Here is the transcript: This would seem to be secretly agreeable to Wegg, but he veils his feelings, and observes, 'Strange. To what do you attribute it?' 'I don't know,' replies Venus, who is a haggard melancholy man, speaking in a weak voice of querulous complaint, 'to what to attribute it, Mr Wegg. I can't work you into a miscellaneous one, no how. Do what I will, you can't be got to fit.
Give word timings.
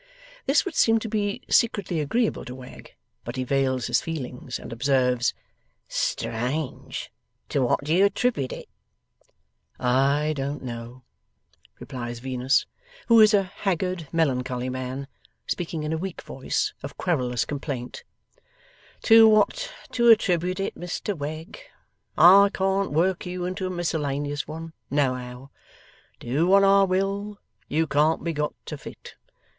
This 0.47 0.65
would 0.65 0.73
seem 0.73 0.97
to 0.97 1.07
be 1.07 1.43
secretly 1.47 1.99
agreeable 1.99 2.43
to 2.45 2.55
Wegg, 2.55 2.95
but 3.23 3.35
he 3.35 3.43
veils 3.43 3.85
his 3.85 4.01
feelings, 4.01 4.57
and 4.57 4.73
observes, 4.73 5.35
'Strange. 5.87 7.11
To 7.49 7.61
what 7.61 7.83
do 7.83 7.93
you 7.93 8.05
attribute 8.05 8.51
it?' 8.51 8.67
'I 9.79 10.33
don't 10.35 10.63
know,' 10.63 11.03
replies 11.79 12.17
Venus, 12.17 12.65
who 13.09 13.19
is 13.19 13.31
a 13.35 13.43
haggard 13.43 14.07
melancholy 14.11 14.69
man, 14.69 15.07
speaking 15.45 15.83
in 15.83 15.93
a 15.93 15.99
weak 15.99 16.23
voice 16.23 16.73
of 16.81 16.97
querulous 16.97 17.45
complaint, 17.45 18.03
'to 19.03 19.29
what 19.29 19.71
to 19.91 20.09
attribute 20.09 20.59
it, 20.59 20.73
Mr 20.73 21.15
Wegg. 21.15 21.59
I 22.17 22.49
can't 22.51 22.91
work 22.91 23.27
you 23.27 23.45
into 23.45 23.67
a 23.67 23.69
miscellaneous 23.69 24.47
one, 24.47 24.73
no 24.89 25.13
how. 25.13 25.51
Do 26.19 26.47
what 26.47 26.63
I 26.63 26.81
will, 26.85 27.37
you 27.67 27.85
can't 27.85 28.23
be 28.23 28.33
got 28.33 28.55
to 28.65 28.79
fit. 28.79 29.13